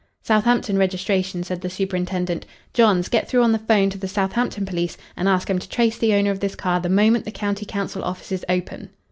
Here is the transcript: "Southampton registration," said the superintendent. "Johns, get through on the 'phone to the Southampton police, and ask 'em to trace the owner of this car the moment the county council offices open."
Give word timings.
"Southampton 0.23 0.79
registration," 0.79 1.43
said 1.43 1.61
the 1.61 1.69
superintendent. 1.69 2.43
"Johns, 2.73 3.07
get 3.07 3.29
through 3.29 3.43
on 3.43 3.51
the 3.51 3.59
'phone 3.59 3.91
to 3.91 3.99
the 3.99 4.07
Southampton 4.07 4.65
police, 4.65 4.97
and 5.15 5.29
ask 5.29 5.47
'em 5.47 5.59
to 5.59 5.69
trace 5.69 5.99
the 5.99 6.15
owner 6.15 6.31
of 6.31 6.39
this 6.39 6.55
car 6.55 6.79
the 6.79 6.89
moment 6.89 7.23
the 7.23 7.29
county 7.29 7.67
council 7.67 8.03
offices 8.03 8.43
open." 8.49 8.89